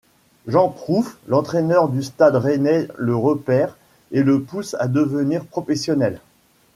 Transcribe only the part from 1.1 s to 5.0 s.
l'entraîneur du Stade rennais, le repère et le pousse à